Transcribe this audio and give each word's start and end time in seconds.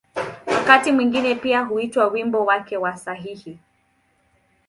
Wakati 0.47 0.91
mwingine 0.91 1.35
pia 1.35 1.61
huitwa 1.61 2.07
‘’wimbo 2.07 2.45
wake 2.45 2.77
wa 2.77 2.97
sahihi’’. 2.97 3.59